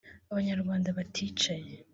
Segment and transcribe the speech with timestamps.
[0.31, 1.73] Abanyarwanda baticaye